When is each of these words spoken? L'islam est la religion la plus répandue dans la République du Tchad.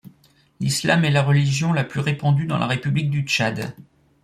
L'islam 0.59 1.05
est 1.05 1.11
la 1.11 1.21
religion 1.21 1.73
la 1.73 1.83
plus 1.83 1.99
répandue 1.99 2.47
dans 2.47 2.57
la 2.57 2.65
République 2.65 3.11
du 3.11 3.21
Tchad. 3.21 3.75